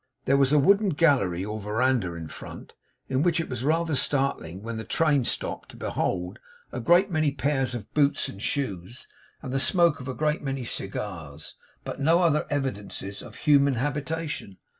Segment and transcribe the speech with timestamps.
[0.25, 2.73] There was a wooden gallery or verandah in front,
[3.07, 6.39] in which it was rather startling, when the train stopped, to behold
[6.71, 9.07] a great many pairs of boots and shoes,
[9.43, 11.53] and the smoke of a great many cigars,
[11.83, 14.57] but no other evidences of human habitation.